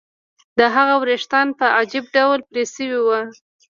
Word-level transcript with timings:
د 0.57 0.59
هغه 0.75 0.95
ویښتان 1.01 1.47
په 1.59 1.65
عجیب 1.79 2.05
ډول 2.15 2.39
پرې 2.49 2.63
شوي 2.73 2.99
وو 3.03 3.19